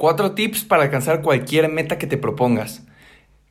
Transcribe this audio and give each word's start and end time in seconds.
Cuatro 0.00 0.30
tips 0.30 0.62
para 0.62 0.84
alcanzar 0.84 1.22
cualquier 1.22 1.68
meta 1.68 1.98
que 1.98 2.06
te 2.06 2.16
propongas. 2.16 2.84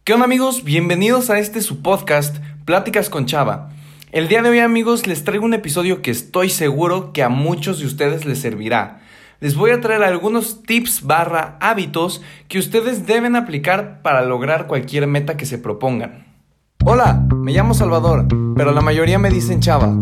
¿Qué 0.05 0.13
onda 0.13 0.23
amigos? 0.23 0.63
Bienvenidos 0.63 1.29
a 1.29 1.39
este 1.39 1.59
su 1.59 1.81
podcast, 1.81 2.37
Pláticas 2.63 3.09
con 3.09 3.25
Chava. 3.25 3.71
El 4.13 4.29
día 4.29 4.41
de 4.41 4.51
hoy 4.51 4.59
amigos 4.59 5.07
les 5.07 5.25
traigo 5.25 5.43
un 5.43 5.53
episodio 5.53 6.01
que 6.01 6.09
estoy 6.09 6.49
seguro 6.49 7.11
que 7.11 7.21
a 7.21 7.27
muchos 7.27 7.79
de 7.79 7.85
ustedes 7.85 8.23
les 8.23 8.39
servirá. 8.39 9.01
Les 9.41 9.57
voy 9.57 9.71
a 9.71 9.81
traer 9.81 10.03
algunos 10.03 10.63
tips 10.63 11.01
barra 11.03 11.57
hábitos 11.59 12.21
que 12.47 12.59
ustedes 12.59 13.05
deben 13.05 13.35
aplicar 13.35 14.01
para 14.01 14.21
lograr 14.21 14.67
cualquier 14.67 15.05
meta 15.05 15.35
que 15.35 15.45
se 15.45 15.57
propongan. 15.57 16.27
Hola, 16.85 17.27
me 17.35 17.51
llamo 17.51 17.73
Salvador, 17.73 18.25
pero 18.55 18.71
la 18.71 18.79
mayoría 18.79 19.19
me 19.19 19.31
dicen 19.31 19.59
Chava. 19.59 19.93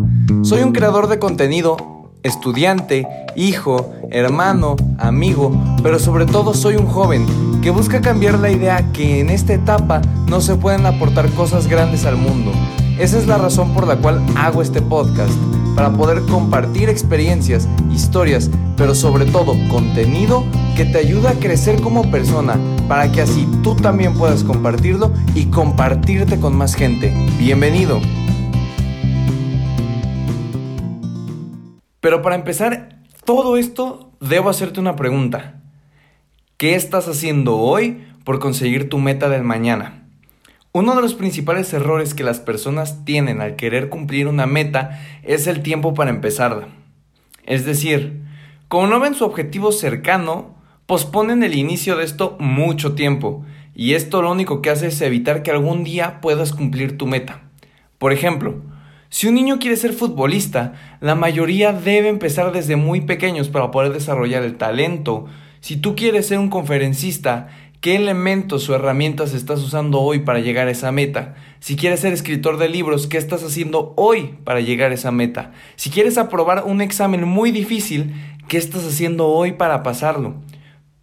Soy 0.43 0.61
un 0.61 0.73
creador 0.73 1.07
de 1.07 1.17
contenido 1.17 1.94
estudiante, 2.25 3.07
hijo, 3.35 3.93
hermano, 4.09 4.75
amigo, 4.97 5.51
pero 5.83 5.99
sobre 5.99 6.25
todo 6.25 6.53
soy 6.55 6.75
un 6.75 6.87
joven 6.87 7.25
que 7.61 7.69
busca 7.69 8.01
cambiar 8.01 8.39
la 8.39 8.49
idea 8.49 8.91
que 8.91 9.19
en 9.19 9.29
esta 9.29 9.53
etapa 9.53 10.01
no 10.27 10.41
se 10.41 10.55
pueden 10.55 10.85
aportar 10.87 11.29
cosas 11.31 11.67
grandes 11.67 12.05
al 12.05 12.17
mundo. 12.17 12.51
Esa 12.99 13.19
es 13.19 13.27
la 13.27 13.37
razón 13.37 13.73
por 13.73 13.85
la 13.85 13.97
cual 13.97 14.21
hago 14.35 14.63
este 14.63 14.81
podcast, 14.81 15.33
para 15.75 15.91
poder 15.91 16.21
compartir 16.23 16.89
experiencias, 16.89 17.67
historias, 17.91 18.49
pero 18.75 18.95
sobre 18.95 19.25
todo 19.25 19.53
contenido 19.69 20.43
que 20.75 20.85
te 20.85 20.97
ayuda 20.97 21.31
a 21.31 21.33
crecer 21.33 21.79
como 21.81 22.09
persona, 22.09 22.57
para 22.87 23.11
que 23.11 23.21
así 23.21 23.47
tú 23.61 23.75
también 23.75 24.13
puedas 24.15 24.43
compartirlo 24.43 25.11
y 25.35 25.45
compartirte 25.45 26.39
con 26.39 26.55
más 26.55 26.73
gente. 26.73 27.13
Bienvenido. 27.37 27.99
Pero 32.05 32.21
para 32.21 32.35
empezar 32.35 32.99
todo 33.23 33.57
esto, 33.57 34.11
debo 34.19 34.51
hacerte 34.51 34.79
una 34.79 34.95
pregunta. 34.95 35.55
¿Qué 36.55 36.75
estás 36.75 37.07
haciendo 37.07 37.57
hoy 37.57 38.05
por 38.23 38.37
conseguir 38.37 38.89
tu 38.89 38.99
meta 38.99 39.27
del 39.27 39.41
mañana? 39.41 40.03
Uno 40.71 40.95
de 40.95 41.01
los 41.01 41.15
principales 41.15 41.73
errores 41.73 42.13
que 42.13 42.23
las 42.23 42.39
personas 42.39 43.05
tienen 43.05 43.41
al 43.41 43.55
querer 43.55 43.89
cumplir 43.89 44.27
una 44.27 44.45
meta 44.45 45.01
es 45.23 45.47
el 45.47 45.63
tiempo 45.63 45.95
para 45.95 46.11
empezarla. 46.11 46.67
Es 47.43 47.65
decir, 47.65 48.21
como 48.67 48.85
no 48.85 48.99
ven 48.99 49.15
su 49.15 49.25
objetivo 49.25 49.71
cercano, 49.71 50.53
posponen 50.85 51.41
el 51.41 51.55
inicio 51.55 51.97
de 51.97 52.03
esto 52.03 52.37
mucho 52.39 52.93
tiempo, 52.93 53.43
y 53.73 53.95
esto 53.95 54.21
lo 54.21 54.31
único 54.31 54.61
que 54.61 54.69
hace 54.69 54.89
es 54.89 55.01
evitar 55.01 55.41
que 55.41 55.49
algún 55.49 55.83
día 55.83 56.21
puedas 56.21 56.53
cumplir 56.53 56.99
tu 56.99 57.07
meta. 57.07 57.41
Por 57.97 58.13
ejemplo, 58.13 58.61
si 59.09 59.27
un 59.27 59.35
niño 59.35 59.59
quiere 59.59 59.77
ser 59.77 59.93
futbolista, 59.93 60.73
la 60.99 61.15
mayoría 61.15 61.71
debe 61.71 62.09
empezar 62.09 62.51
desde 62.51 62.75
muy 62.75 63.01
pequeños 63.01 63.49
para 63.49 63.71
poder 63.71 63.93
desarrollar 63.93 64.43
el 64.43 64.57
talento. 64.57 65.25
Si 65.59 65.77
tú 65.77 65.95
quieres 65.95 66.27
ser 66.27 66.39
un 66.39 66.49
conferencista, 66.49 67.47
¿qué 67.81 67.95
elementos 67.95 68.67
o 68.67 68.75
herramientas 68.75 69.33
estás 69.33 69.61
usando 69.61 70.01
hoy 70.01 70.19
para 70.19 70.39
llegar 70.39 70.67
a 70.67 70.71
esa 70.71 70.91
meta? 70.91 71.35
Si 71.59 71.75
quieres 71.75 72.01
ser 72.01 72.13
escritor 72.13 72.57
de 72.57 72.67
libros, 72.67 73.07
¿qué 73.07 73.17
estás 73.17 73.43
haciendo 73.43 73.93
hoy 73.95 74.35
para 74.43 74.59
llegar 74.59 74.91
a 74.91 74.95
esa 74.95 75.11
meta? 75.11 75.53
Si 75.75 75.89
quieres 75.89 76.17
aprobar 76.17 76.63
un 76.65 76.81
examen 76.81 77.27
muy 77.27 77.51
difícil, 77.51 78.13
¿qué 78.47 78.57
estás 78.57 78.85
haciendo 78.85 79.27
hoy 79.27 79.53
para 79.53 79.83
pasarlo? 79.83 80.35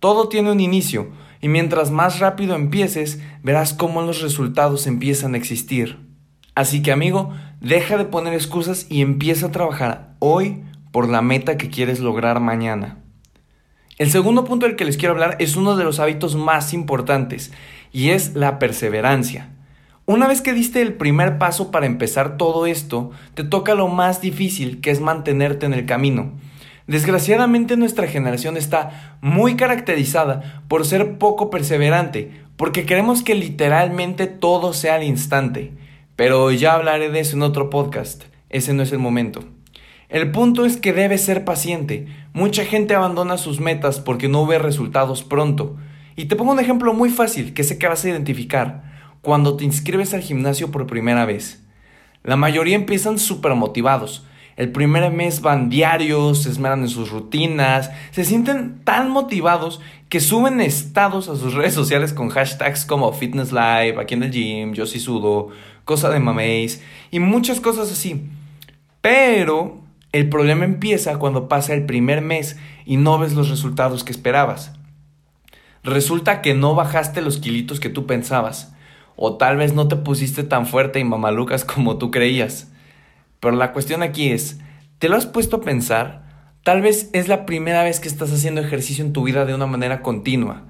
Todo 0.00 0.28
tiene 0.28 0.50
un 0.50 0.60
inicio, 0.60 1.12
y 1.40 1.48
mientras 1.48 1.90
más 1.90 2.20
rápido 2.20 2.54
empieces, 2.54 3.20
verás 3.42 3.74
cómo 3.74 4.02
los 4.02 4.20
resultados 4.20 4.86
empiezan 4.86 5.34
a 5.34 5.38
existir. 5.38 5.98
Así 6.54 6.82
que 6.82 6.92
amigo, 6.92 7.32
deja 7.62 7.96
de 7.96 8.04
poner 8.04 8.34
excusas 8.34 8.86
y 8.90 9.02
empieza 9.02 9.46
a 9.46 9.52
trabajar 9.52 10.14
hoy 10.18 10.64
por 10.90 11.08
la 11.08 11.22
meta 11.22 11.56
que 11.56 11.70
quieres 11.70 12.00
lograr 12.00 12.40
mañana. 12.40 12.98
El 13.98 14.10
segundo 14.10 14.44
punto 14.44 14.66
del 14.66 14.74
que 14.74 14.84
les 14.84 14.96
quiero 14.96 15.14
hablar 15.14 15.36
es 15.38 15.54
uno 15.54 15.76
de 15.76 15.84
los 15.84 16.00
hábitos 16.00 16.34
más 16.34 16.74
importantes 16.74 17.52
y 17.92 18.10
es 18.10 18.34
la 18.34 18.58
perseverancia. 18.58 19.50
Una 20.06 20.26
vez 20.26 20.42
que 20.42 20.52
diste 20.52 20.82
el 20.82 20.94
primer 20.94 21.38
paso 21.38 21.70
para 21.70 21.86
empezar 21.86 22.36
todo 22.36 22.66
esto, 22.66 23.12
te 23.34 23.44
toca 23.44 23.76
lo 23.76 23.86
más 23.86 24.20
difícil 24.20 24.80
que 24.80 24.90
es 24.90 25.00
mantenerte 25.00 25.64
en 25.64 25.74
el 25.74 25.86
camino. 25.86 26.32
Desgraciadamente 26.88 27.76
nuestra 27.76 28.08
generación 28.08 28.56
está 28.56 29.16
muy 29.20 29.54
caracterizada 29.54 30.64
por 30.66 30.84
ser 30.84 31.16
poco 31.16 31.48
perseverante, 31.48 32.42
porque 32.56 32.84
queremos 32.84 33.22
que 33.22 33.36
literalmente 33.36 34.26
todo 34.26 34.72
sea 34.72 34.96
al 34.96 35.04
instante. 35.04 35.72
Pero 36.24 36.52
ya 36.52 36.74
hablaré 36.74 37.10
de 37.10 37.18
eso 37.18 37.34
en 37.34 37.42
otro 37.42 37.68
podcast. 37.68 38.22
Ese 38.48 38.74
no 38.74 38.84
es 38.84 38.92
el 38.92 39.00
momento. 39.00 39.42
El 40.08 40.30
punto 40.30 40.64
es 40.64 40.76
que 40.76 40.92
debes 40.92 41.24
ser 41.24 41.44
paciente. 41.44 42.06
Mucha 42.32 42.64
gente 42.64 42.94
abandona 42.94 43.38
sus 43.38 43.58
metas 43.58 43.98
porque 43.98 44.28
no 44.28 44.46
ve 44.46 44.60
resultados 44.60 45.24
pronto. 45.24 45.78
Y 46.14 46.26
te 46.26 46.36
pongo 46.36 46.52
un 46.52 46.60
ejemplo 46.60 46.94
muy 46.94 47.10
fácil 47.10 47.54
que 47.54 47.64
sé 47.64 47.76
que 47.76 47.88
vas 47.88 48.04
a 48.04 48.08
identificar. 48.08 48.84
Cuando 49.20 49.56
te 49.56 49.64
inscribes 49.64 50.14
al 50.14 50.20
gimnasio 50.20 50.70
por 50.70 50.86
primera 50.86 51.24
vez. 51.24 51.64
La 52.22 52.36
mayoría 52.36 52.76
empiezan 52.76 53.18
súper 53.18 53.56
motivados. 53.56 54.24
El 54.56 54.70
primer 54.70 55.10
mes 55.10 55.40
van 55.40 55.70
diarios, 55.70 56.42
se 56.42 56.50
esmeran 56.50 56.82
en 56.82 56.88
sus 56.88 57.10
rutinas, 57.10 57.90
se 58.10 58.24
sienten 58.24 58.84
tan 58.84 59.10
motivados 59.10 59.80
que 60.08 60.20
suben 60.20 60.60
estados 60.60 61.28
a 61.28 61.36
sus 61.36 61.54
redes 61.56 61.74
sociales 61.74 62.12
con 62.12 62.28
hashtags 62.28 62.84
como 62.84 63.12
Fitness 63.12 63.50
Live, 63.50 63.96
aquí 63.98 64.14
en 64.14 64.22
el 64.22 64.30
gym, 64.30 64.74
yo 64.74 64.86
sí 64.86 65.00
sudo, 65.00 65.48
cosa 65.84 66.10
de 66.10 66.20
mameis 66.20 66.82
y 67.10 67.18
muchas 67.18 67.60
cosas 67.60 67.90
así. 67.90 68.28
Pero 69.00 69.82
el 70.12 70.28
problema 70.28 70.64
empieza 70.64 71.18
cuando 71.18 71.48
pasa 71.48 71.74
el 71.74 71.86
primer 71.86 72.20
mes 72.20 72.58
y 72.84 72.96
no 72.96 73.18
ves 73.18 73.32
los 73.32 73.48
resultados 73.48 74.04
que 74.04 74.12
esperabas. 74.12 74.72
Resulta 75.82 76.42
que 76.42 76.54
no 76.54 76.74
bajaste 76.74 77.22
los 77.22 77.38
kilitos 77.38 77.80
que 77.80 77.88
tú 77.88 78.06
pensabas, 78.06 78.74
o 79.16 79.36
tal 79.36 79.56
vez 79.56 79.74
no 79.74 79.88
te 79.88 79.96
pusiste 79.96 80.44
tan 80.44 80.66
fuerte 80.66 81.00
y 81.00 81.04
mamalucas 81.04 81.64
como 81.64 81.98
tú 81.98 82.10
creías. 82.10 82.70
Pero 83.40 83.56
la 83.56 83.72
cuestión 83.72 84.02
aquí 84.02 84.30
es, 84.30 84.60
¿te 84.98 85.08
lo 85.08 85.16
has 85.16 85.26
puesto 85.26 85.56
a 85.56 85.60
pensar? 85.62 86.22
Tal 86.62 86.80
vez 86.80 87.10
es 87.12 87.26
la 87.26 87.44
primera 87.44 87.82
vez 87.82 87.98
que 87.98 88.06
estás 88.06 88.32
haciendo 88.32 88.60
ejercicio 88.60 89.04
en 89.04 89.12
tu 89.12 89.24
vida 89.24 89.44
de 89.44 89.54
una 89.54 89.66
manera 89.66 90.02
continua. 90.02 90.62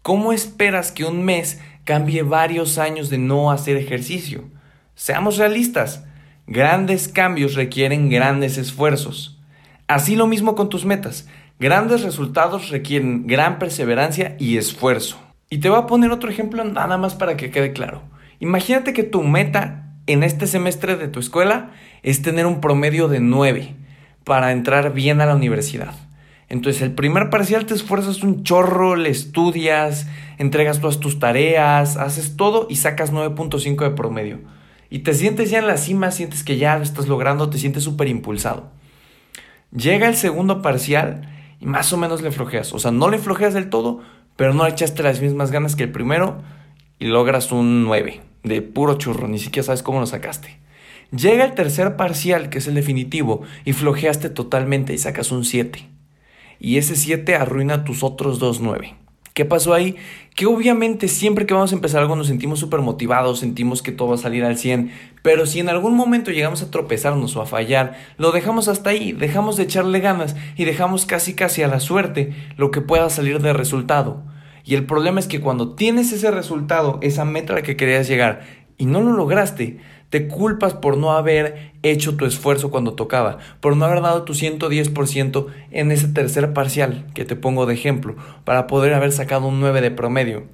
¿Cómo 0.00 0.32
esperas 0.32 0.90
que 0.90 1.04
un 1.04 1.24
mes 1.24 1.60
cambie 1.84 2.22
varios 2.22 2.78
años 2.78 3.10
de 3.10 3.18
no 3.18 3.50
hacer 3.50 3.76
ejercicio? 3.76 4.44
Seamos 4.94 5.38
realistas, 5.38 6.04
grandes 6.46 7.08
cambios 7.08 7.54
requieren 7.54 8.08
grandes 8.10 8.58
esfuerzos. 8.58 9.40
Así 9.88 10.14
lo 10.14 10.26
mismo 10.26 10.54
con 10.54 10.68
tus 10.68 10.84
metas. 10.84 11.28
Grandes 11.58 12.02
resultados 12.02 12.70
requieren 12.70 13.26
gran 13.26 13.58
perseverancia 13.58 14.36
y 14.38 14.56
esfuerzo. 14.56 15.18
Y 15.50 15.58
te 15.58 15.68
voy 15.68 15.78
a 15.78 15.86
poner 15.86 16.10
otro 16.10 16.30
ejemplo 16.30 16.64
nada 16.64 16.96
más 16.96 17.14
para 17.14 17.36
que 17.36 17.50
quede 17.50 17.72
claro. 17.72 18.02
Imagínate 18.40 18.92
que 18.92 19.02
tu 19.02 19.22
meta 19.22 19.92
en 20.06 20.22
este 20.22 20.46
semestre 20.46 20.96
de 20.96 21.08
tu 21.08 21.20
escuela 21.20 21.70
es 22.02 22.22
tener 22.22 22.46
un 22.46 22.60
promedio 22.60 23.08
de 23.08 23.20
9 23.20 23.74
para 24.24 24.52
entrar 24.52 24.92
bien 24.92 25.20
a 25.20 25.26
la 25.26 25.34
universidad. 25.34 25.94
Entonces, 26.48 26.82
el 26.82 26.92
primer 26.92 27.30
parcial 27.30 27.66
te 27.66 27.74
esfuerzas 27.74 28.22
un 28.22 28.44
chorro, 28.44 28.96
le 28.96 29.10
estudias, 29.10 30.06
entregas 30.38 30.80
todas 30.80 31.00
tus 31.00 31.18
tareas, 31.18 31.96
haces 31.96 32.36
todo 32.36 32.66
y 32.68 32.76
sacas 32.76 33.12
9.5 33.12 33.82
de 33.82 33.90
promedio. 33.90 34.40
Y 34.90 35.00
te 35.00 35.14
sientes 35.14 35.50
ya 35.50 35.58
en 35.58 35.66
la 35.66 35.76
cima, 35.76 36.10
sientes 36.10 36.44
que 36.44 36.56
ya 36.56 36.76
lo 36.76 36.82
estás 36.82 37.08
logrando, 37.08 37.50
te 37.50 37.58
sientes 37.58 37.84
súper 37.84 38.08
impulsado. 38.08 38.70
Llega 39.72 40.08
el 40.08 40.16
segundo 40.16 40.62
parcial 40.62 41.28
y 41.60 41.66
más 41.66 41.92
o 41.92 41.96
menos 41.96 42.22
le 42.22 42.30
flojeas. 42.30 42.72
O 42.72 42.78
sea, 42.78 42.90
no 42.90 43.10
le 43.10 43.18
flojeas 43.18 43.54
del 43.54 43.70
todo, 43.70 44.00
pero 44.36 44.54
no 44.54 44.66
echaste 44.66 45.02
las 45.02 45.20
mismas 45.20 45.50
ganas 45.50 45.76
que 45.76 45.84
el 45.84 45.92
primero 45.92 46.42
y 46.98 47.06
logras 47.06 47.50
un 47.52 47.84
9 47.84 48.20
de 48.44 48.62
puro 48.62 48.94
churro, 48.98 49.26
ni 49.26 49.38
siquiera 49.38 49.66
sabes 49.66 49.82
cómo 49.82 50.00
lo 50.00 50.06
sacaste. 50.06 50.58
Llega 51.10 51.44
el 51.44 51.54
tercer 51.54 51.96
parcial, 51.96 52.50
que 52.50 52.58
es 52.58 52.66
el 52.66 52.74
definitivo, 52.74 53.42
y 53.64 53.72
flojeaste 53.72 54.30
totalmente 54.30 54.92
y 54.94 54.98
sacas 54.98 55.32
un 55.32 55.44
7. 55.44 55.86
Y 56.60 56.78
ese 56.78 56.96
7 56.96 57.34
arruina 57.34 57.84
tus 57.84 58.02
otros 58.02 58.38
dos 58.38 58.60
9. 58.60 58.94
¿Qué 59.34 59.44
pasó 59.44 59.74
ahí? 59.74 59.96
Que 60.36 60.46
obviamente 60.46 61.08
siempre 61.08 61.44
que 61.44 61.54
vamos 61.54 61.72
a 61.72 61.74
empezar 61.74 62.00
algo 62.00 62.14
nos 62.14 62.28
sentimos 62.28 62.60
súper 62.60 62.82
motivados, 62.82 63.40
sentimos 63.40 63.82
que 63.82 63.90
todo 63.90 64.10
va 64.10 64.14
a 64.14 64.18
salir 64.18 64.44
al 64.44 64.56
100, 64.56 64.92
pero 65.22 65.44
si 65.44 65.58
en 65.58 65.68
algún 65.68 65.96
momento 65.96 66.30
llegamos 66.30 66.62
a 66.62 66.70
tropezarnos 66.70 67.34
o 67.34 67.42
a 67.42 67.46
fallar, 67.46 67.98
lo 68.16 68.30
dejamos 68.30 68.68
hasta 68.68 68.90
ahí, 68.90 69.10
dejamos 69.10 69.56
de 69.56 69.64
echarle 69.64 69.98
ganas 69.98 70.36
y 70.54 70.64
dejamos 70.66 71.04
casi 71.04 71.34
casi 71.34 71.64
a 71.64 71.68
la 71.68 71.80
suerte 71.80 72.32
lo 72.56 72.70
que 72.70 72.80
pueda 72.80 73.10
salir 73.10 73.42
de 73.42 73.52
resultado. 73.52 74.22
Y 74.64 74.76
el 74.76 74.86
problema 74.86 75.18
es 75.18 75.26
que 75.26 75.40
cuando 75.40 75.74
tienes 75.74 76.12
ese 76.12 76.30
resultado, 76.30 77.00
esa 77.02 77.24
meta 77.24 77.54
a 77.54 77.56
la 77.56 77.62
que 77.62 77.76
querías 77.76 78.06
llegar, 78.06 78.42
y 78.78 78.86
no 78.86 79.00
lo 79.00 79.14
lograste, 79.14 79.80
te 80.14 80.28
culpas 80.28 80.74
por 80.74 80.96
no 80.96 81.10
haber 81.10 81.72
hecho 81.82 82.14
tu 82.14 82.24
esfuerzo 82.24 82.70
cuando 82.70 82.94
tocaba, 82.94 83.38
por 83.58 83.76
no 83.76 83.84
haber 83.84 84.00
dado 84.00 84.22
tu 84.22 84.32
110% 84.32 85.46
en 85.72 85.90
ese 85.90 86.06
tercer 86.06 86.52
parcial 86.52 87.04
que 87.14 87.24
te 87.24 87.34
pongo 87.34 87.66
de 87.66 87.74
ejemplo, 87.74 88.14
para 88.44 88.68
poder 88.68 88.94
haber 88.94 89.10
sacado 89.10 89.48
un 89.48 89.58
9 89.58 89.80
de 89.80 89.90
promedio. 89.90 90.44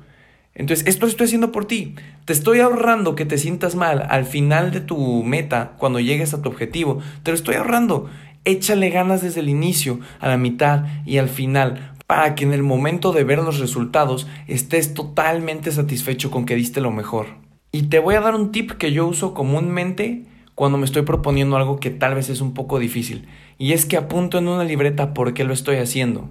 Entonces, 0.54 0.86
esto 0.86 1.04
lo 1.04 1.10
estoy 1.10 1.26
haciendo 1.26 1.52
por 1.52 1.66
ti. 1.66 1.94
Te 2.24 2.32
estoy 2.32 2.60
ahorrando 2.60 3.14
que 3.14 3.26
te 3.26 3.36
sientas 3.36 3.74
mal 3.74 4.06
al 4.08 4.24
final 4.24 4.70
de 4.70 4.80
tu 4.80 5.22
meta, 5.24 5.72
cuando 5.76 6.00
llegues 6.00 6.32
a 6.32 6.40
tu 6.40 6.48
objetivo. 6.48 7.00
Te 7.22 7.30
lo 7.30 7.34
estoy 7.34 7.56
ahorrando. 7.56 8.08
Échale 8.46 8.88
ganas 8.88 9.20
desde 9.20 9.40
el 9.40 9.50
inicio, 9.50 10.00
a 10.20 10.28
la 10.28 10.38
mitad 10.38 10.86
y 11.04 11.18
al 11.18 11.28
final 11.28 11.92
para 12.06 12.34
que 12.34 12.44
en 12.44 12.54
el 12.54 12.62
momento 12.62 13.12
de 13.12 13.24
ver 13.24 13.40
los 13.40 13.58
resultados 13.58 14.26
estés 14.46 14.94
totalmente 14.94 15.70
satisfecho 15.70 16.30
con 16.30 16.46
que 16.46 16.54
diste 16.54 16.80
lo 16.80 16.90
mejor. 16.90 17.49
Y 17.72 17.82
te 17.82 18.00
voy 18.00 18.16
a 18.16 18.20
dar 18.20 18.34
un 18.34 18.50
tip 18.50 18.72
que 18.72 18.92
yo 18.92 19.06
uso 19.06 19.32
comúnmente 19.32 20.24
cuando 20.56 20.76
me 20.76 20.84
estoy 20.84 21.02
proponiendo 21.02 21.56
algo 21.56 21.78
que 21.78 21.90
tal 21.90 22.14
vez 22.14 22.28
es 22.28 22.40
un 22.40 22.52
poco 22.52 22.78
difícil, 22.78 23.28
y 23.58 23.72
es 23.72 23.86
que 23.86 23.96
apunto 23.96 24.38
en 24.38 24.48
una 24.48 24.64
libreta 24.64 25.14
por 25.14 25.34
qué 25.34 25.44
lo 25.44 25.54
estoy 25.54 25.76
haciendo. 25.76 26.28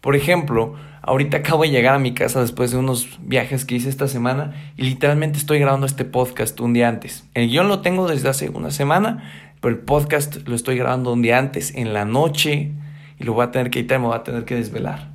Por 0.00 0.16
ejemplo, 0.16 0.74
ahorita 1.02 1.38
acabo 1.38 1.62
de 1.62 1.70
llegar 1.70 1.94
a 1.94 1.98
mi 1.98 2.12
casa 2.12 2.40
después 2.40 2.70
de 2.70 2.78
unos 2.78 3.18
viajes 3.22 3.64
que 3.64 3.76
hice 3.76 3.88
esta 3.88 4.08
semana 4.08 4.72
y 4.76 4.82
literalmente 4.82 5.38
estoy 5.38 5.58
grabando 5.58 5.86
este 5.86 6.04
podcast 6.04 6.58
un 6.60 6.72
día 6.72 6.88
antes. 6.88 7.24
El 7.34 7.48
guion 7.48 7.68
lo 7.68 7.80
tengo 7.80 8.08
desde 8.08 8.28
hace 8.28 8.48
una 8.48 8.70
semana, 8.70 9.22
pero 9.60 9.74
el 9.74 9.80
podcast 9.80 10.46
lo 10.48 10.54
estoy 10.54 10.76
grabando 10.76 11.12
un 11.12 11.22
día 11.22 11.38
antes, 11.38 11.74
en 11.74 11.92
la 11.92 12.04
noche, 12.04 12.72
y 13.18 13.24
lo 13.24 13.34
voy 13.34 13.44
a 13.44 13.50
tener 13.50 13.70
que 13.70 13.80
editar 13.80 14.00
me 14.00 14.06
voy 14.06 14.16
a 14.16 14.24
tener 14.24 14.44
que 14.44 14.56
desvelar. 14.56 15.10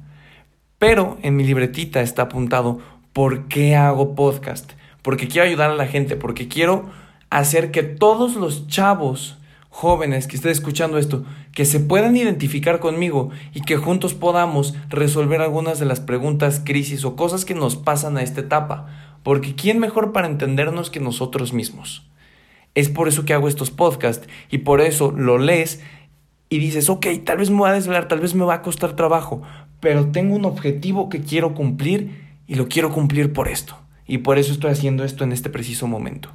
Pero 0.79 1.17
en 1.23 1.35
mi 1.35 1.43
libretita 1.43 2.01
está 2.01 2.23
apuntado 2.23 2.79
por 3.11 3.47
qué 3.47 3.75
hago 3.75 4.15
podcast. 4.15 4.73
Porque 5.05 5.27
quiero 5.27 5.47
ayudar 5.47 5.69
a 5.69 5.75
la 5.75 5.85
gente, 5.85 6.15
porque 6.15 6.47
quiero 6.47 6.89
hacer 7.29 7.69
que 7.69 7.83
todos 7.83 8.35
los 8.35 8.65
chavos 8.65 9.37
jóvenes 9.69 10.25
que 10.25 10.35
estén 10.35 10.49
escuchando 10.49 10.97
esto, 10.97 11.23
que 11.53 11.65
se 11.65 11.79
puedan 11.79 12.17
identificar 12.17 12.79
conmigo 12.79 13.29
y 13.53 13.61
que 13.61 13.77
juntos 13.77 14.15
podamos 14.15 14.73
resolver 14.89 15.41
algunas 15.41 15.77
de 15.77 15.85
las 15.85 15.99
preguntas, 15.99 16.59
crisis 16.65 17.05
o 17.05 17.15
cosas 17.15 17.45
que 17.45 17.53
nos 17.53 17.75
pasan 17.75 18.17
a 18.17 18.23
esta 18.23 18.41
etapa. 18.41 18.87
Porque 19.21 19.53
¿quién 19.53 19.77
mejor 19.77 20.11
para 20.11 20.25
entendernos 20.25 20.89
que 20.89 20.99
nosotros 20.99 21.53
mismos? 21.53 22.09
Es 22.73 22.89
por 22.89 23.07
eso 23.07 23.25
que 23.25 23.35
hago 23.35 23.47
estos 23.47 23.69
podcasts 23.69 24.27
y 24.49 24.57
por 24.57 24.81
eso 24.81 25.11
lo 25.11 25.37
lees 25.37 25.83
y 26.49 26.57
dices, 26.57 26.89
ok, 26.89 27.05
tal 27.23 27.37
vez 27.37 27.51
me 27.51 27.61
va 27.61 27.69
a 27.69 27.73
desvelar, 27.73 28.07
tal 28.07 28.21
vez 28.21 28.33
me 28.33 28.43
va 28.43 28.55
a 28.55 28.61
costar 28.63 28.95
trabajo, 28.95 29.43
pero 29.81 30.07
tengo 30.07 30.35
un 30.35 30.45
objetivo 30.45 31.09
que 31.09 31.21
quiero 31.21 31.53
cumplir 31.53 32.39
y 32.47 32.55
lo 32.55 32.67
quiero 32.67 32.91
cumplir 32.91 33.31
por 33.31 33.49
esto. 33.49 33.84
Y 34.07 34.19
por 34.19 34.37
eso 34.37 34.51
estoy 34.51 34.71
haciendo 34.71 35.03
esto 35.03 35.23
en 35.23 35.31
este 35.31 35.49
preciso 35.49 35.87
momento. 35.87 36.29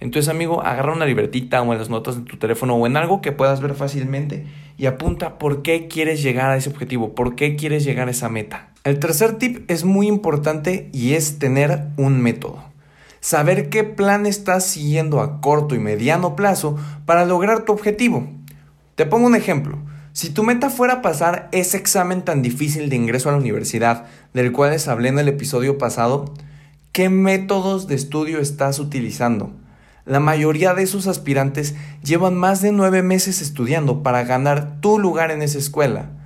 Entonces, 0.00 0.28
amigo, 0.28 0.62
agarra 0.62 0.92
una 0.92 1.06
libretita 1.06 1.60
o 1.60 1.72
en 1.72 1.78
las 1.78 1.90
notas 1.90 2.16
de 2.16 2.22
tu 2.22 2.36
teléfono 2.36 2.74
o 2.74 2.86
en 2.86 2.96
algo 2.96 3.20
que 3.20 3.32
puedas 3.32 3.60
ver 3.60 3.74
fácilmente 3.74 4.46
y 4.76 4.86
apunta 4.86 5.38
por 5.38 5.62
qué 5.62 5.88
quieres 5.88 6.22
llegar 6.22 6.50
a 6.50 6.56
ese 6.56 6.70
objetivo, 6.70 7.14
por 7.14 7.34
qué 7.34 7.56
quieres 7.56 7.84
llegar 7.84 8.06
a 8.06 8.12
esa 8.12 8.28
meta. 8.28 8.70
El 8.84 9.00
tercer 9.00 9.38
tip 9.38 9.68
es 9.68 9.84
muy 9.84 10.06
importante 10.06 10.88
y 10.92 11.14
es 11.14 11.40
tener 11.40 11.88
un 11.96 12.22
método. 12.22 12.62
Saber 13.20 13.70
qué 13.70 13.82
plan 13.82 14.26
estás 14.26 14.64
siguiendo 14.64 15.20
a 15.20 15.40
corto 15.40 15.74
y 15.74 15.80
mediano 15.80 16.36
plazo 16.36 16.78
para 17.04 17.24
lograr 17.24 17.64
tu 17.64 17.72
objetivo. 17.72 18.28
Te 18.94 19.04
pongo 19.04 19.26
un 19.26 19.34
ejemplo. 19.34 19.78
Si 20.12 20.30
tu 20.30 20.44
meta 20.44 20.70
fuera 20.70 21.02
pasar 21.02 21.48
ese 21.50 21.76
examen 21.76 22.22
tan 22.22 22.42
difícil 22.42 22.88
de 22.88 22.96
ingreso 22.96 23.28
a 23.28 23.32
la 23.32 23.38
universidad, 23.38 24.06
del 24.32 24.52
cual 24.52 24.70
les 24.70 24.86
hablé 24.86 25.08
en 25.08 25.18
el 25.18 25.28
episodio 25.28 25.76
pasado, 25.76 26.32
¿qué 26.92 27.08
métodos 27.08 27.86
de 27.86 27.94
estudio 27.94 28.40
estás 28.40 28.78
utilizando? 28.78 29.52
La 30.04 30.20
mayoría 30.20 30.74
de 30.74 30.82
esos 30.82 31.06
aspirantes 31.06 31.74
llevan 32.02 32.34
más 32.34 32.62
de 32.62 32.72
nueve 32.72 33.02
meses 33.02 33.42
estudiando 33.42 34.02
para 34.02 34.24
ganar 34.24 34.80
tu 34.80 34.98
lugar 34.98 35.30
en 35.30 35.42
esa 35.42 35.58
escuela. 35.58 36.17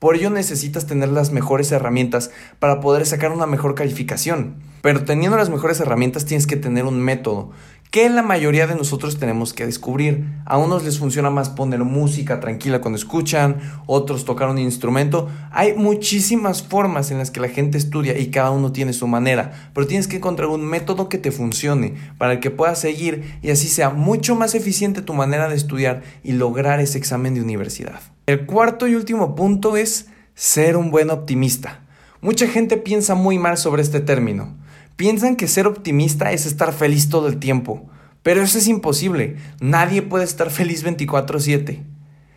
Por 0.00 0.16
ello 0.16 0.30
necesitas 0.30 0.86
tener 0.86 1.10
las 1.10 1.30
mejores 1.30 1.70
herramientas 1.72 2.30
para 2.58 2.80
poder 2.80 3.04
sacar 3.04 3.32
una 3.32 3.44
mejor 3.44 3.74
calificación. 3.74 4.56
Pero 4.80 5.04
teniendo 5.04 5.36
las 5.36 5.50
mejores 5.50 5.78
herramientas 5.78 6.24
tienes 6.24 6.46
que 6.46 6.56
tener 6.56 6.86
un 6.86 6.98
método 6.98 7.50
que 7.90 8.08
la 8.08 8.22
mayoría 8.22 8.66
de 8.66 8.76
nosotros 8.76 9.18
tenemos 9.18 9.52
que 9.52 9.66
descubrir. 9.66 10.24
A 10.46 10.56
unos 10.56 10.84
les 10.84 10.98
funciona 10.98 11.28
más 11.28 11.50
poner 11.50 11.80
música 11.80 12.40
tranquila 12.40 12.80
cuando 12.80 12.96
escuchan, 12.96 13.60
otros 13.84 14.24
tocar 14.24 14.48
un 14.48 14.58
instrumento. 14.58 15.28
Hay 15.50 15.74
muchísimas 15.74 16.62
formas 16.62 17.10
en 17.10 17.18
las 17.18 17.30
que 17.30 17.40
la 17.40 17.48
gente 17.48 17.76
estudia 17.76 18.16
y 18.16 18.30
cada 18.30 18.52
uno 18.52 18.72
tiene 18.72 18.94
su 18.94 19.06
manera, 19.06 19.70
pero 19.74 19.86
tienes 19.86 20.08
que 20.08 20.16
encontrar 20.16 20.48
un 20.48 20.64
método 20.64 21.10
que 21.10 21.18
te 21.18 21.30
funcione 21.30 21.94
para 22.16 22.32
el 22.32 22.40
que 22.40 22.50
puedas 22.50 22.80
seguir 22.80 23.38
y 23.42 23.50
así 23.50 23.68
sea 23.68 23.90
mucho 23.90 24.34
más 24.34 24.54
eficiente 24.54 25.02
tu 25.02 25.12
manera 25.12 25.50
de 25.50 25.56
estudiar 25.56 26.02
y 26.22 26.32
lograr 26.32 26.80
ese 26.80 26.96
examen 26.96 27.34
de 27.34 27.42
universidad. 27.42 28.00
El 28.30 28.46
cuarto 28.46 28.86
y 28.86 28.94
último 28.94 29.34
punto 29.34 29.76
es 29.76 30.06
ser 30.36 30.76
un 30.76 30.92
buen 30.92 31.10
optimista. 31.10 31.80
Mucha 32.20 32.46
gente 32.46 32.76
piensa 32.76 33.16
muy 33.16 33.40
mal 33.40 33.58
sobre 33.58 33.82
este 33.82 33.98
término. 33.98 34.56
Piensan 34.94 35.34
que 35.34 35.48
ser 35.48 35.66
optimista 35.66 36.30
es 36.30 36.46
estar 36.46 36.72
feliz 36.72 37.08
todo 37.08 37.26
el 37.26 37.40
tiempo, 37.40 37.90
pero 38.22 38.40
eso 38.40 38.58
es 38.58 38.68
imposible. 38.68 39.34
Nadie 39.60 40.02
puede 40.02 40.22
estar 40.22 40.50
feliz 40.50 40.84
24/7. 40.84 41.82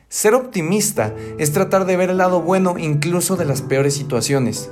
Ser 0.10 0.34
optimista 0.34 1.14
es 1.38 1.52
tratar 1.52 1.86
de 1.86 1.96
ver 1.96 2.10
el 2.10 2.18
lado 2.18 2.42
bueno 2.42 2.80
incluso 2.80 3.36
de 3.36 3.46
las 3.46 3.62
peores 3.62 3.94
situaciones, 3.94 4.72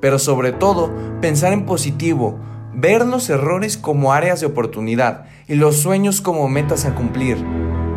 pero 0.00 0.20
sobre 0.20 0.52
todo 0.52 0.94
pensar 1.20 1.52
en 1.52 1.66
positivo, 1.66 2.38
ver 2.72 3.04
los 3.04 3.28
errores 3.28 3.76
como 3.76 4.12
áreas 4.12 4.38
de 4.38 4.46
oportunidad 4.46 5.24
y 5.48 5.56
los 5.56 5.78
sueños 5.78 6.20
como 6.20 6.48
metas 6.48 6.84
a 6.84 6.94
cumplir. 6.94 7.44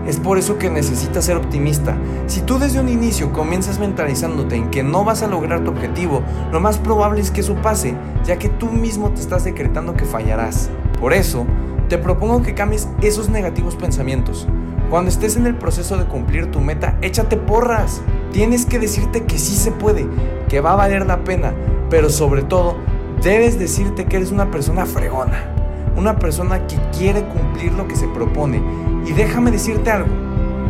Es 0.08 0.20
por 0.20 0.38
eso 0.38 0.58
que 0.58 0.70
necesitas 0.70 1.24
ser 1.24 1.38
optimista. 1.38 1.96
Si 2.28 2.42
tú 2.42 2.60
desde 2.60 2.82
un 2.82 2.90
inicio 2.90 3.32
comienzas 3.32 3.80
mentalizándote 3.80 4.56
en 4.56 4.70
que 4.70 4.84
no 4.84 5.06
vas 5.06 5.24
a 5.24 5.28
lograr 5.28 5.64
tu 5.64 5.72
objetivo, 5.72 6.22
lo 6.52 6.60
más 6.60 6.78
probable 6.78 7.22
es 7.22 7.32
que 7.32 7.40
eso 7.40 7.56
pase, 7.56 7.96
ya 8.26 8.38
que 8.38 8.50
tú 8.50 8.70
mismo 8.70 9.12
te 9.12 9.22
estás 9.22 9.46
decretando 9.46 9.94
que 9.94 10.04
fallarás. 10.04 10.70
Por 11.00 11.14
eso, 11.14 11.46
te 11.88 11.98
propongo 11.98 12.42
que 12.42 12.54
cambies 12.54 12.90
esos 13.02 13.30
negativos 13.30 13.78
pensamientos. 13.78 14.46
Cuando 14.90 15.10
estés 15.10 15.38
en 15.38 15.48
el 15.48 15.56
proceso 15.56 15.98
de 15.98 16.06
cumplir 16.06 16.52
tu 16.52 16.60
meta, 16.60 16.98
échate 17.02 17.38
porras. 17.38 18.02
Tienes 18.34 18.66
que 18.66 18.80
decirte 18.80 19.24
que 19.24 19.40
sí 19.40 19.56
se 19.56 19.72
puede, 19.72 20.06
que 20.50 20.60
va 20.60 20.74
a 20.74 20.78
valer 20.78 21.06
la 21.06 21.24
pena, 21.24 21.54
pero 21.90 22.10
sobre 22.10 22.42
todo, 22.42 22.76
debes 23.24 23.58
decirte 23.58 24.06
que 24.06 24.18
eres 24.18 24.32
una 24.32 24.52
persona 24.52 24.86
fregona 24.86 25.53
una 25.96 26.18
persona 26.18 26.66
que 26.68 26.78
quiere 26.98 27.26
cumplir 27.26 27.74
lo 27.74 27.88
que 27.88 27.96
se 27.96 28.08
propone. 28.08 28.62
Y 29.06 29.14
déjame 29.14 29.52
decirte 29.52 29.92
algo, 29.92 30.10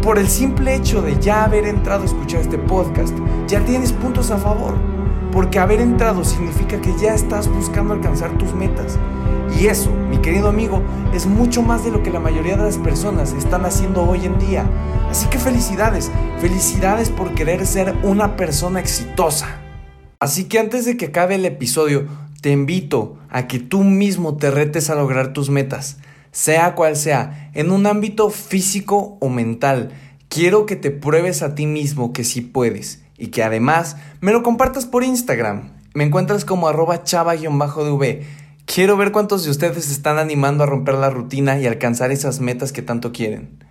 por 0.01 0.19
el 0.19 0.27
simple 0.27 0.75
hecho 0.75 1.01
de 1.01 1.17
ya 1.19 1.45
haber 1.45 1.65
entrado 1.65 2.03
a 2.03 2.05
escuchar 2.05 2.41
este 2.41 2.57
podcast, 2.57 3.17
ya 3.47 3.63
tienes 3.63 3.93
puntos 3.93 4.31
a 4.31 4.37
favor. 4.37 4.73
Porque 5.31 5.59
haber 5.59 5.81
entrado 5.81 6.23
significa 6.23 6.79
que 6.79 6.93
ya 7.01 7.13
estás 7.13 7.47
buscando 7.47 7.93
alcanzar 7.93 8.37
tus 8.37 8.53
metas. 8.53 8.99
Y 9.59 9.67
eso, 9.67 9.91
mi 10.09 10.17
querido 10.17 10.49
amigo, 10.49 10.81
es 11.13 11.25
mucho 11.25 11.61
más 11.61 11.85
de 11.85 11.91
lo 11.91 12.03
que 12.03 12.11
la 12.11 12.19
mayoría 12.19 12.57
de 12.57 12.63
las 12.63 12.77
personas 12.77 13.33
están 13.33 13.65
haciendo 13.65 14.03
hoy 14.03 14.25
en 14.25 14.37
día. 14.39 14.65
Así 15.09 15.27
que 15.27 15.37
felicidades, 15.37 16.11
felicidades 16.39 17.09
por 17.09 17.33
querer 17.33 17.65
ser 17.65 17.95
una 18.03 18.35
persona 18.35 18.79
exitosa. 18.79 19.47
Así 20.19 20.45
que 20.45 20.59
antes 20.59 20.85
de 20.85 20.97
que 20.97 21.07
acabe 21.07 21.35
el 21.35 21.45
episodio, 21.45 22.07
te 22.43 22.51
invito 22.51 23.17
a 23.29 23.47
que 23.47 23.57
tú 23.57 23.85
mismo 23.85 24.35
te 24.35 24.51
retes 24.51 24.89
a 24.89 24.95
lograr 24.95 25.31
tus 25.31 25.49
metas, 25.49 25.99
sea 26.33 26.75
cual 26.75 26.97
sea, 26.97 27.49
en 27.53 27.71
un 27.71 27.87
ámbito 27.87 28.29
físico 28.29 29.17
o 29.21 29.29
mental. 29.29 29.93
Quiero 30.27 30.65
que 30.65 30.75
te 30.75 30.91
pruebes 30.91 31.41
a 31.41 31.55
ti 31.55 31.67
mismo 31.67 32.11
que 32.11 32.25
sí 32.25 32.41
puedes 32.41 33.01
y 33.17 33.27
que 33.27 33.43
además 33.43 33.95
me 34.19 34.33
lo 34.33 34.43
compartas 34.43 34.85
por 34.85 35.05
Instagram. 35.05 35.71
Me 35.93 36.03
encuentras 36.03 36.43
como 36.43 36.67
arroba 36.67 37.05
chava-dv. 37.05 38.23
Quiero 38.65 38.97
ver 38.97 39.13
cuántos 39.13 39.45
de 39.45 39.51
ustedes 39.51 39.89
están 39.89 40.17
animando 40.17 40.65
a 40.65 40.67
romper 40.67 40.95
la 40.95 41.09
rutina 41.09 41.57
y 41.59 41.65
alcanzar 41.65 42.11
esas 42.11 42.41
metas 42.41 42.73
que 42.73 42.81
tanto 42.81 43.13
quieren. 43.13 43.63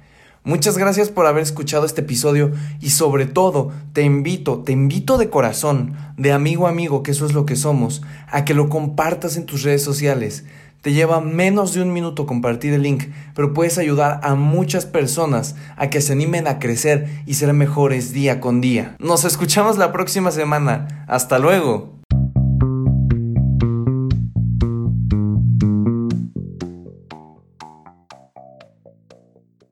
Muchas 0.44 0.76
gracias 0.76 1.08
por 1.08 1.26
haber 1.26 1.44
escuchado 1.44 1.86
este 1.86 2.00
episodio 2.00 2.50
y 2.80 2.90
sobre 2.90 3.26
todo 3.26 3.70
te 3.92 4.02
invito, 4.02 4.58
te 4.58 4.72
invito 4.72 5.16
de 5.16 5.30
corazón, 5.30 5.94
de 6.16 6.32
amigo 6.32 6.66
a 6.66 6.70
amigo, 6.70 7.04
que 7.04 7.12
eso 7.12 7.26
es 7.26 7.32
lo 7.32 7.46
que 7.46 7.54
somos, 7.54 8.02
a 8.28 8.44
que 8.44 8.52
lo 8.52 8.68
compartas 8.68 9.36
en 9.36 9.46
tus 9.46 9.62
redes 9.62 9.84
sociales. 9.84 10.44
Te 10.80 10.92
lleva 10.92 11.20
menos 11.20 11.74
de 11.74 11.82
un 11.82 11.92
minuto 11.92 12.26
compartir 12.26 12.72
el 12.72 12.82
link, 12.82 13.04
pero 13.36 13.54
puedes 13.54 13.78
ayudar 13.78 14.18
a 14.24 14.34
muchas 14.34 14.84
personas 14.84 15.54
a 15.76 15.90
que 15.90 16.00
se 16.00 16.12
animen 16.12 16.48
a 16.48 16.58
crecer 16.58 17.22
y 17.24 17.34
ser 17.34 17.52
mejores 17.52 18.12
día 18.12 18.40
con 18.40 18.60
día. 18.60 18.96
Nos 18.98 19.24
escuchamos 19.24 19.78
la 19.78 19.92
próxima 19.92 20.32
semana. 20.32 21.04
Hasta 21.06 21.38
luego. 21.38 22.01